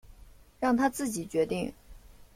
[0.59, 1.71] 让他自己决定